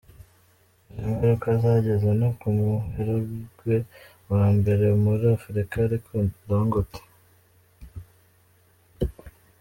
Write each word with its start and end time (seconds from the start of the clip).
Izo 0.93 1.07
ngaruka 1.13 1.47
zageze 1.61 2.09
no 2.21 2.29
ku 2.39 2.47
muherwe 2.57 3.75
wa 4.31 4.45
mbere 4.57 4.85
muri 5.03 5.23
Afurika, 5.37 5.73
Aliko 5.85 6.11
Dangote. 6.47 7.01